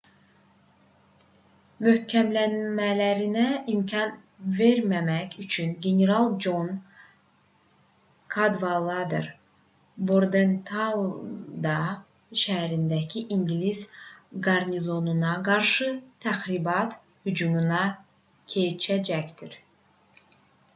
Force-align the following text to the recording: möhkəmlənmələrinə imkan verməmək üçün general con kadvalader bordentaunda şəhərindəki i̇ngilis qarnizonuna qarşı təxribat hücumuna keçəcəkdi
möhkəmlənmələrinə 1.87 3.43
imkan 3.73 4.13
verməmək 4.59 5.35
üçün 5.43 5.75
general 5.83 6.25
con 6.45 6.71
kadvalader 8.37 9.27
bordentaunda 10.11 11.77
şəhərindəki 12.45 13.23
i̇ngilis 13.37 13.83
qarnizonuna 14.49 15.35
qarşı 15.49 15.91
təxribat 16.27 16.97
hücumuna 17.29 17.83
keçəcəkdi 18.55 19.53